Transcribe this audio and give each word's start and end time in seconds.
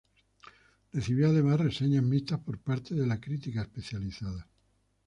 Recibió 0.93 1.27
además 1.27 1.59
reseñas 1.59 2.03
mixtas 2.03 2.39
por 2.39 2.57
parte 2.57 2.95
de 2.95 3.05
la 3.05 3.21
crítica 3.21 3.61
especializada. 3.61 4.49